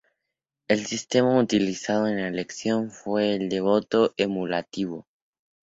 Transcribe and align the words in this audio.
El 0.67 0.83
sistema 0.87 1.37
utilizado 1.39 2.07
en 2.07 2.15
la 2.15 2.27
elección 2.27 2.89
fue 2.89 3.35
el 3.35 3.49
de 3.49 3.61
"voto 3.61 4.15
acumulativo". 4.19 5.05